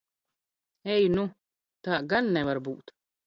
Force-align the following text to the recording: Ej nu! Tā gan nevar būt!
Ej 0.93 1.05
nu! 1.17 1.25
Tā 1.89 1.99
gan 2.15 2.33
nevar 2.39 2.63
būt! 2.71 2.97